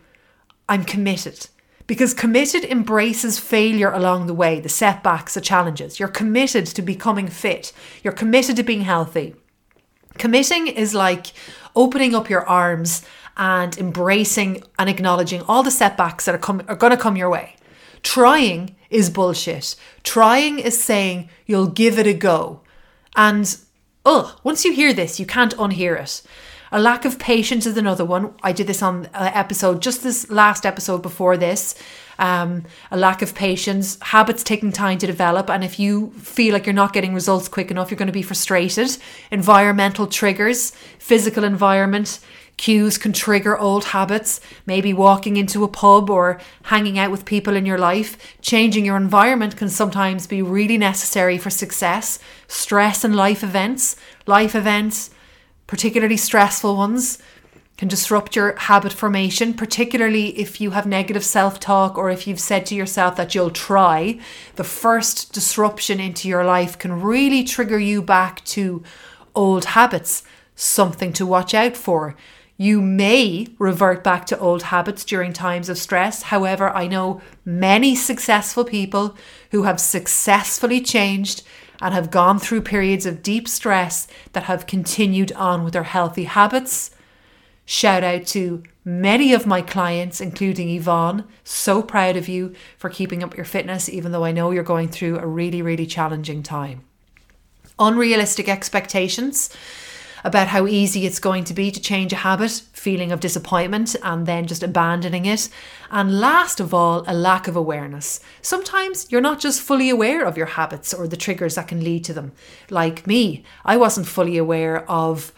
[0.70, 1.48] I'm committed.
[1.88, 6.00] Because committed embraces failure along the way, the setbacks, the challenges.
[6.00, 7.74] You're committed to becoming fit.
[8.04, 9.36] You're committed to being healthy.
[10.18, 11.34] Committing is like
[11.76, 13.04] opening up your arms
[13.36, 17.30] and embracing and acknowledging all the setbacks that are, com- are going to come your
[17.30, 17.56] way.
[18.04, 19.76] Trying is bullshit.
[20.04, 22.62] Trying is saying you'll give it a go.
[23.16, 23.58] And
[24.06, 26.22] ugh, once you hear this, you can't unhear it.
[26.74, 28.34] A lack of patience is another one.
[28.42, 31.76] I did this on uh, episode, just this last episode before this.
[32.18, 35.50] Um, a lack of patience, habits taking time to develop.
[35.50, 38.22] And if you feel like you're not getting results quick enough, you're going to be
[38.22, 38.98] frustrated.
[39.32, 42.20] Environmental triggers, physical environment,
[42.62, 47.56] Cues can trigger old habits, maybe walking into a pub or hanging out with people
[47.56, 48.38] in your life.
[48.40, 52.20] Changing your environment can sometimes be really necessary for success.
[52.48, 53.96] Stress and life events,
[54.28, 55.10] life events,
[55.66, 57.18] particularly stressful ones,
[57.78, 62.40] can disrupt your habit formation, particularly if you have negative self talk or if you've
[62.40, 64.20] said to yourself that you'll try.
[64.58, 68.84] The first disruption into your life can really trigger you back to
[69.34, 70.22] old habits,
[70.56, 72.16] something to watch out for.
[72.62, 76.22] You may revert back to old habits during times of stress.
[76.22, 79.18] However, I know many successful people
[79.50, 81.42] who have successfully changed
[81.82, 86.26] and have gone through periods of deep stress that have continued on with their healthy
[86.26, 86.92] habits.
[87.66, 91.28] Shout out to many of my clients, including Yvonne.
[91.44, 94.90] So proud of you for keeping up your fitness, even though I know you're going
[94.90, 96.84] through a really, really challenging time.
[97.80, 99.50] Unrealistic expectations
[100.24, 104.26] about how easy it's going to be to change a habit, feeling of disappointment, and
[104.26, 105.50] then just abandoning it.
[105.90, 108.20] And last of all, a lack of awareness.
[108.42, 112.04] Sometimes you're not just fully aware of your habits or the triggers that can lead
[112.06, 112.32] to them.
[112.70, 115.34] Like me, I wasn't fully aware of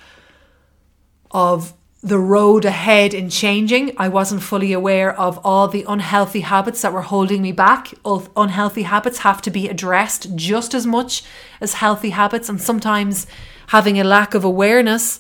[1.31, 3.95] of the road ahead in changing.
[3.97, 7.93] I wasn't fully aware of all the unhealthy habits that were holding me back.
[8.35, 11.23] Unhealthy habits have to be addressed just as much
[11.61, 13.25] as healthy habits, and sometimes
[13.73, 15.19] having a lack of awareness,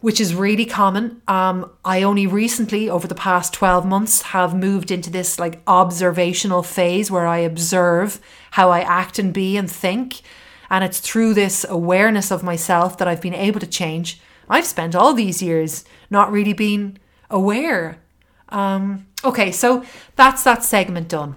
[0.00, 1.22] which is really common.
[1.28, 6.64] Um, I only recently, over the past 12 months, have moved into this like observational
[6.64, 8.18] phase where I observe
[8.50, 10.20] how I act and be and think.
[10.68, 14.20] And it's through this awareness of myself that I've been able to change.
[14.48, 16.98] I've spent all these years not really being
[17.30, 18.02] aware.
[18.48, 19.84] Um, okay, so
[20.16, 21.36] that's that segment done.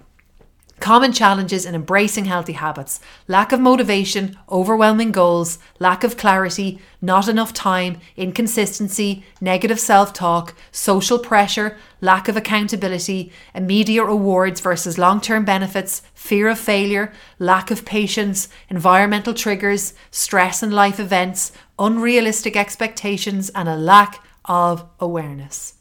[0.80, 7.28] Common challenges in embracing healthy habits lack of motivation, overwhelming goals, lack of clarity, not
[7.28, 15.20] enough time, inconsistency, negative self talk, social pressure, lack of accountability, immediate rewards versus long
[15.20, 22.56] term benefits, fear of failure, lack of patience, environmental triggers, stress and life events, unrealistic
[22.56, 25.74] expectations, and a lack of awareness.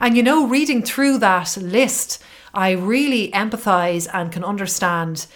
[0.00, 2.22] And you know, reading through that list,
[2.54, 5.26] I really empathize and can understand,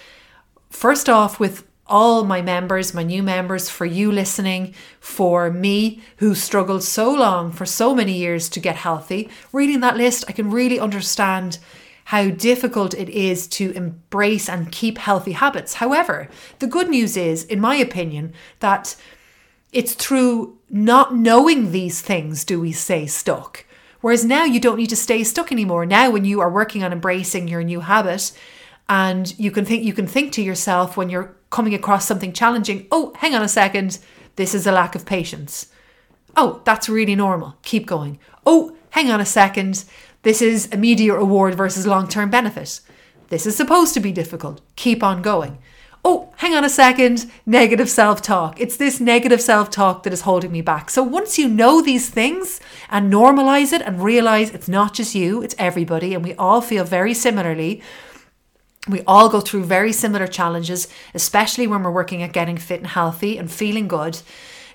[0.71, 6.35] first off, with all my members, my new members, for you listening, for me who
[6.35, 9.29] struggled so long for so many years to get healthy.
[9.53, 11.59] Reading that list, I can really understand
[12.07, 15.75] how difficult it is to embrace and keep healthy habits.
[15.75, 16.29] However,
[16.61, 18.97] the good news is, in my opinion, that
[19.73, 23.66] it's through not knowing these things do we stay stuck.
[24.01, 25.87] Whereas now you don't need to stay stuck anymore.
[25.87, 28.33] Now when you are working on embracing your new habit
[28.89, 32.87] and you can think you can think to yourself when you're coming across something challenging,
[32.91, 33.99] "Oh, hang on a second.
[34.37, 35.67] This is a lack of patience."
[36.37, 37.57] Oh, that's really normal.
[37.63, 38.19] Keep going.
[38.45, 39.85] Oh, hang on a second.
[40.23, 42.81] This is immediate reward versus long-term benefit.
[43.29, 44.61] This is supposed to be difficult.
[44.77, 45.59] Keep on going
[46.07, 48.61] oh, hang on a second, negative self talk.
[48.61, 50.89] It's this negative self talk that is holding me back.
[50.89, 55.43] So once you know these things and normalize it and realize it's not just you,
[55.43, 57.83] it's everybody, and we all feel very similarly.
[58.89, 62.87] We all go through very similar challenges, especially when we're working at getting fit and
[62.87, 64.23] healthy and feeling good.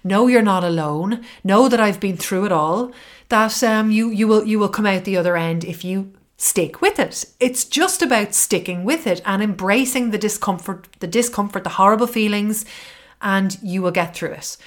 [0.03, 1.23] Know you're not alone.
[1.45, 2.91] Know that I've been through it all.
[3.29, 6.11] That um, you you will you will come out the other end if you
[6.41, 7.23] stick with it.
[7.39, 12.65] It's just about sticking with it and embracing the discomfort, the discomfort, the horrible feelings,
[13.21, 14.57] and you will get through it.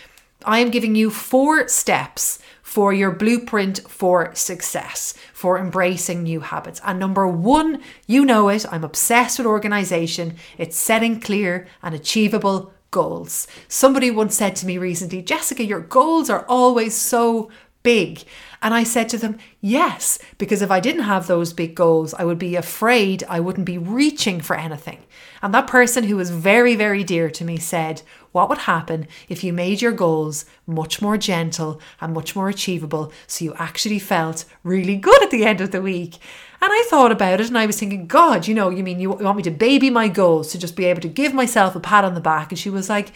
[0.45, 6.81] I am giving you four steps for your blueprint for success, for embracing new habits.
[6.85, 10.37] And number one, you know it, I'm obsessed with organization.
[10.59, 13.49] It's setting clear and achievable goals.
[13.67, 17.51] Somebody once said to me recently, Jessica, your goals are always so
[17.83, 18.23] big.
[18.64, 22.24] And I said to them, yes, because if I didn't have those big goals, I
[22.24, 25.05] would be afraid I wouldn't be reaching for anything.
[25.42, 28.00] And that person who was very, very dear to me said,
[28.33, 33.12] what would happen if you made your goals much more gentle and much more achievable
[33.27, 36.14] so you actually felt really good at the end of the week?
[36.62, 39.11] And I thought about it and I was thinking, God, you know, you mean you
[39.11, 42.07] want me to baby my goals to just be able to give myself a pat
[42.07, 42.50] on the back?
[42.50, 43.12] And she was like,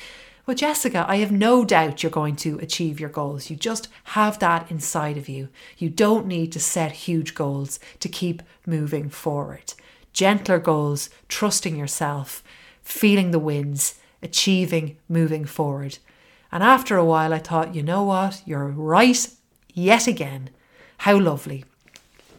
[0.48, 3.50] well, Jessica, I have no doubt you're going to achieve your goals.
[3.50, 5.50] You just have that inside of you.
[5.76, 9.74] You don't need to set huge goals to keep moving forward.
[10.14, 12.42] Gentler goals, trusting yourself,
[12.80, 15.98] feeling the wins, achieving, moving forward.
[16.50, 18.40] And after a while, I thought, you know what?
[18.46, 19.28] You're right
[19.74, 20.48] yet again.
[20.96, 21.66] How lovely.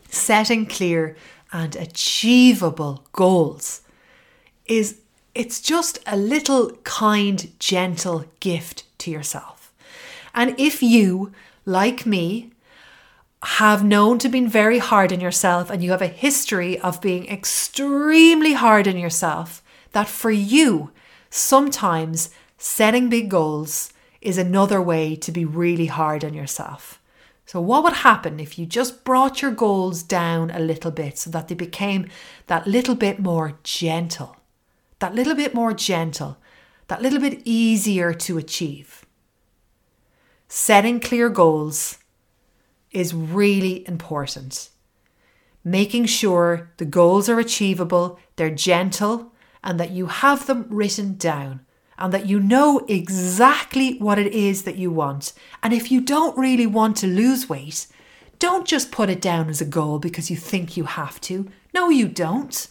[0.09, 1.15] Setting clear
[1.53, 3.81] and achievable goals
[4.65, 4.97] is
[5.40, 9.71] it's just a little kind, gentle gift to yourself.
[10.35, 11.31] And if you,
[11.63, 12.52] like me,
[13.44, 17.25] have known to been very hard on yourself and you have a history of being
[17.29, 19.63] extremely hard on yourself,
[19.94, 20.92] that for you,
[21.29, 27.02] sometimes setting big goals is another way to be really hard on yourself.
[27.46, 31.29] So, what would happen if you just brought your goals down a little bit so
[31.29, 32.10] that they became
[32.48, 34.35] that little bit more gentle?
[35.00, 36.37] That little bit more gentle,
[36.87, 39.06] that little bit easier to achieve.
[40.47, 42.00] Setting clear goals
[42.91, 44.69] is really important.
[45.63, 49.31] Making sure the goals are achievable, they're gentle,
[49.63, 51.62] and that you have them written down
[52.00, 55.33] and that you know exactly what it is that you want.
[55.62, 57.87] And if you don't really want to lose weight,
[58.39, 61.50] don't just put it down as a goal because you think you have to.
[61.73, 62.67] No, you don't.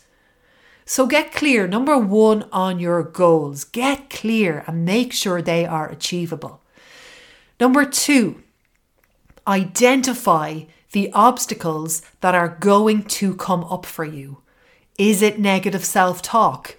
[0.90, 3.62] So get clear, number one, on your goals.
[3.64, 6.62] Get clear and make sure they are achievable.
[7.60, 8.42] Number two,
[9.46, 10.62] identify
[10.92, 14.38] the obstacles that are going to come up for you.
[14.96, 16.78] Is it negative self talk?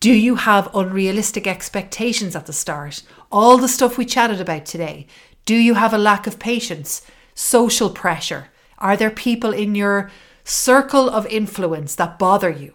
[0.00, 3.02] Do you have unrealistic expectations at the start?
[3.32, 5.06] All the stuff we chatted about today.
[5.46, 7.00] Do you have a lack of patience?
[7.34, 8.48] Social pressure?
[8.76, 10.10] Are there people in your
[10.44, 12.74] circle of influence that bother you?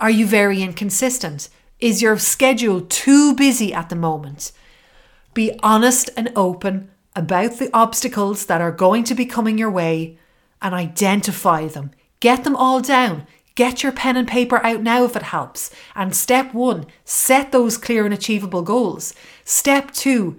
[0.00, 1.50] Are you very inconsistent?
[1.78, 4.50] Is your schedule too busy at the moment?
[5.34, 10.18] Be honest and open about the obstacles that are going to be coming your way
[10.62, 11.90] and identify them.
[12.18, 13.26] Get them all down.
[13.54, 15.70] Get your pen and paper out now if it helps.
[15.94, 19.12] And step one, set those clear and achievable goals.
[19.44, 20.38] Step two,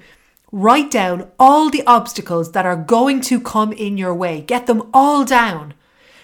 [0.51, 4.41] write down all the obstacles that are going to come in your way.
[4.41, 5.75] Get them all down.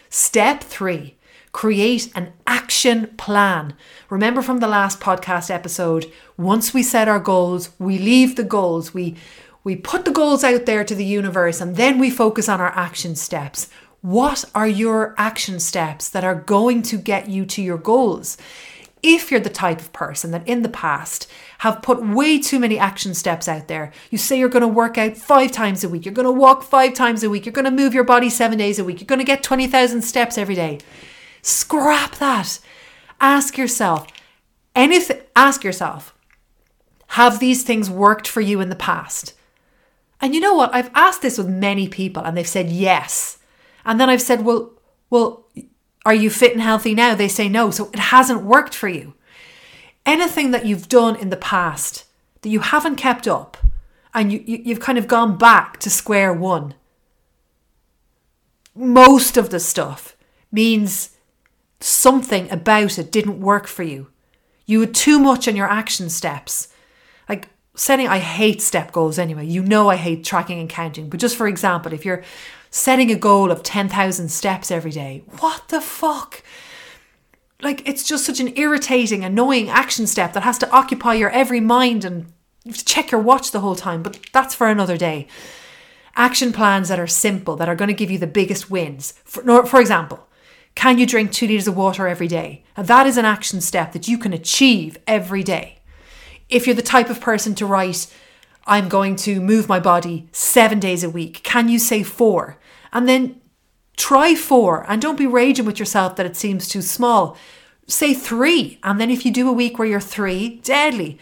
[0.09, 1.16] Step three,
[1.57, 3.73] create an action plan.
[4.11, 6.05] Remember from the last podcast episode,
[6.37, 8.93] once we set our goals, we leave the goals.
[8.93, 9.15] We
[9.63, 12.71] we put the goals out there to the universe and then we focus on our
[12.75, 13.71] action steps.
[14.01, 18.37] What are your action steps that are going to get you to your goals?
[19.01, 21.25] If you're the type of person that in the past
[21.59, 24.99] have put way too many action steps out there, you say you're going to work
[24.99, 27.65] out five times a week, you're going to walk five times a week, you're going
[27.65, 30.53] to move your body seven days a week, you're going to get 20,000 steps every
[30.53, 30.77] day.
[31.41, 32.59] Scrap that.
[33.19, 34.07] Ask yourself,
[34.75, 36.13] anything, ask yourself,
[37.11, 39.33] have these things worked for you in the past?
[40.21, 40.73] And you know what?
[40.73, 43.39] I've asked this with many people and they've said yes.
[43.85, 44.71] And then I've said, well,
[45.09, 45.45] well,
[46.05, 47.15] are you fit and healthy now?
[47.15, 47.71] They say no.
[47.71, 49.13] So it hasn't worked for you.
[50.05, 52.05] Anything that you've done in the past
[52.41, 53.57] that you haven't kept up
[54.13, 56.73] and you, you, you've kind of gone back to square one,
[58.75, 60.15] most of the stuff
[60.51, 61.16] means
[61.79, 64.07] something about it didn't work for you.
[64.65, 66.69] You had too much on your action steps.
[67.29, 69.45] Like setting, I hate step goals anyway.
[69.45, 71.09] You know, I hate tracking and counting.
[71.09, 72.23] But just for example, if you're
[72.69, 75.23] setting a goal of 10,000 steps every day.
[75.39, 76.43] What the fuck?
[77.61, 81.59] Like, it's just such an irritating, annoying action step that has to occupy your every
[81.59, 82.25] mind and
[82.63, 85.27] you have to check your watch the whole time, but that's for another day.
[86.15, 89.13] Action plans that are simple, that are going to give you the biggest wins.
[89.23, 90.26] For, for example,
[90.77, 92.63] can you drink two litres of water every day?
[92.75, 95.79] And that is an action step that you can achieve every day.
[96.49, 98.05] If you're the type of person to write,
[98.67, 101.41] I'm going to move my body seven days a week.
[101.41, 102.59] Can you say four?
[102.93, 103.41] And then
[103.95, 107.35] try four and don't be raging with yourself that it seems too small.
[107.87, 108.77] Say three.
[108.83, 111.17] And then if you do a week where you're three, deadly.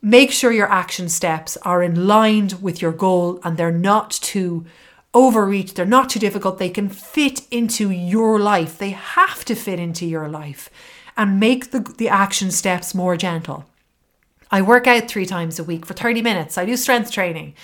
[0.00, 4.64] Make sure your action steps are in line with your goal and they're not too
[5.16, 6.58] overreach, they're not too difficult.
[6.58, 8.76] They can fit into your life.
[8.76, 10.68] They have to fit into your life
[11.16, 13.64] and make the, the action steps more gentle.
[14.50, 16.58] I work out three times a week for 30 minutes.
[16.58, 17.54] I do strength training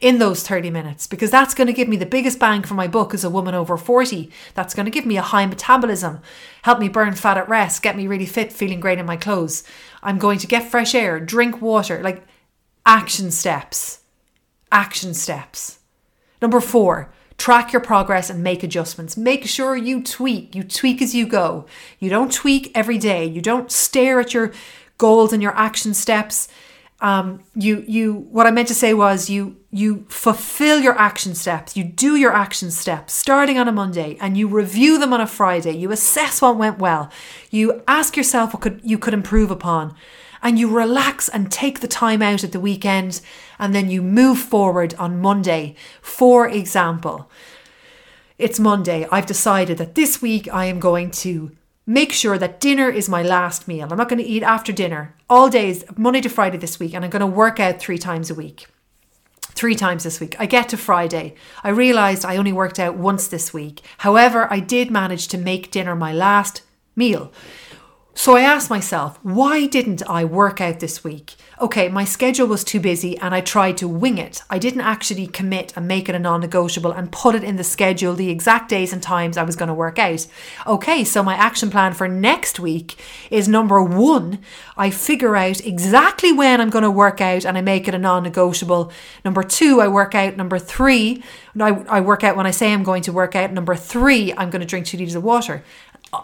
[0.00, 2.88] in those 30 minutes because that's going to give me the biggest bang for my
[2.88, 4.30] buck as a woman over 40.
[4.54, 6.20] That's going to give me a high metabolism,
[6.62, 9.62] help me burn fat at rest, get me really fit, feeling great in my clothes.
[10.02, 12.24] I'm going to get fresh air, drink water, like
[12.86, 14.00] action steps.
[14.72, 15.78] Action steps.
[16.44, 19.16] Number four, track your progress and make adjustments.
[19.16, 20.54] Make sure you tweak.
[20.54, 21.64] You tweak as you go.
[21.98, 23.24] You don't tweak every day.
[23.24, 24.52] You don't stare at your
[24.98, 26.48] goals and your action steps.
[27.00, 31.78] Um, you you what I meant to say was you you fulfill your action steps.
[31.78, 35.26] You do your action steps starting on a Monday and you review them on a
[35.26, 35.72] Friday.
[35.72, 37.10] You assess what went well.
[37.50, 39.96] You ask yourself what could you could improve upon.
[40.44, 43.20] And you relax and take the time out at the weekend
[43.58, 45.74] and then you move forward on Monday.
[46.02, 47.30] For example,
[48.38, 49.08] it's Monday.
[49.10, 51.50] I've decided that this week I am going to
[51.86, 53.88] make sure that dinner is my last meal.
[53.90, 57.04] I'm not going to eat after dinner all days, Monday to Friday this week, and
[57.04, 58.66] I'm going to work out three times a week.
[59.40, 60.34] Three times this week.
[60.38, 61.34] I get to Friday.
[61.62, 63.82] I realised I only worked out once this week.
[63.98, 66.62] However, I did manage to make dinner my last
[66.96, 67.32] meal.
[68.16, 71.34] So I asked myself, why didn't I work out this week?
[71.60, 74.42] Okay, my schedule was too busy and I tried to wing it.
[74.48, 77.64] I didn't actually commit and make it a non negotiable and put it in the
[77.64, 80.26] schedule the exact days and times I was going to work out.
[80.64, 83.00] Okay, so my action plan for next week
[83.30, 84.38] is number one,
[84.76, 87.98] I figure out exactly when I'm going to work out and I make it a
[87.98, 88.92] non negotiable.
[89.24, 90.36] Number two, I work out.
[90.36, 91.22] Number three,
[91.60, 93.52] I, I work out when I say I'm going to work out.
[93.52, 95.64] Number three, I'm going to drink two liters of water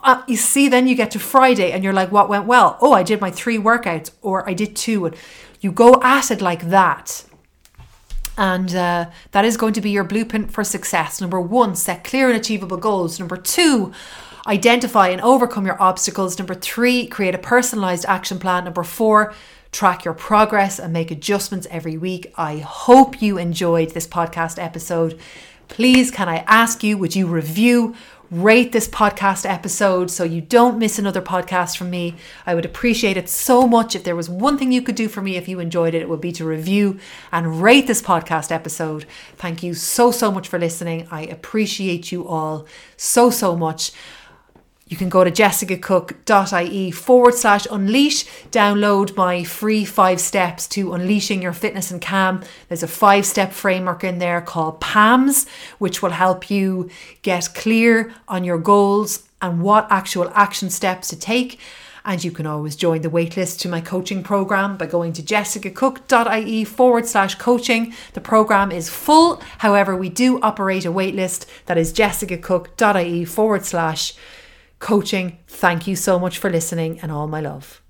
[0.02, 2.78] uh, you see, then you get to Friday and you're like, what went well?
[2.80, 5.06] Oh, I did my three workouts, or I did two.
[5.06, 5.16] And
[5.60, 7.24] you go at it like that.
[8.36, 11.20] And uh, that is going to be your blueprint for success.
[11.20, 13.18] Number one, set clear and achievable goals.
[13.18, 13.92] Number two,
[14.46, 16.38] identify and overcome your obstacles.
[16.38, 18.64] Number three, create a personalized action plan.
[18.64, 19.34] Number four,
[19.72, 22.32] track your progress and make adjustments every week.
[22.36, 25.18] I hope you enjoyed this podcast episode.
[25.68, 27.94] Please, can I ask you, would you review,
[28.30, 32.14] rate this podcast episode so you don't miss another podcast from me.
[32.46, 33.96] I would appreciate it so much.
[33.96, 36.08] If there was one thing you could do for me if you enjoyed it, it
[36.08, 37.00] would be to review
[37.32, 39.04] and rate this podcast episode.
[39.36, 41.08] Thank you so, so much for listening.
[41.10, 42.66] I appreciate you all
[42.96, 43.90] so, so much.
[44.90, 51.40] You can go to jessicacooke.ie forward slash unleash, download my free five steps to unleashing
[51.40, 52.42] your fitness and calm.
[52.68, 55.46] There's a five step framework in there called PAMS,
[55.78, 56.90] which will help you
[57.22, 61.60] get clear on your goals and what actual action steps to take.
[62.04, 66.64] And you can always join the waitlist to my coaching program by going to jessicacooke.ie
[66.64, 67.94] forward slash coaching.
[68.14, 69.40] The program is full.
[69.58, 74.14] However, we do operate a waitlist that is jessicacooke.ie forward slash
[74.80, 75.38] coaching.
[75.46, 77.78] Thank you so much for listening and all my love.